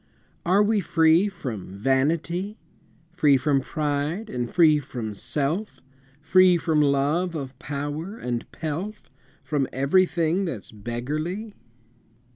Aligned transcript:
Are 0.47 0.63
we 0.63 0.79
free 0.79 1.27
from 1.27 1.77
vanity, 1.77 2.57
Free 3.11 3.37
from 3.37 3.61
pride, 3.61 4.31
and 4.31 4.49
free 4.49 4.79
from 4.79 5.13
self, 5.13 5.79
Free 6.19 6.57
from 6.57 6.81
love 6.81 7.35
of 7.35 7.59
power 7.59 8.17
and 8.17 8.51
pelf, 8.51 9.11
From 9.43 9.67
everything 9.71 10.45
that's 10.45 10.71
beggarly? 10.71 11.53